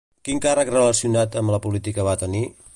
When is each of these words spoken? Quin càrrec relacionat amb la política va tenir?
Quin 0.27 0.39
càrrec 0.45 0.71
relacionat 0.75 1.39
amb 1.43 1.55
la 1.57 1.61
política 1.67 2.07
va 2.11 2.19
tenir? 2.27 2.47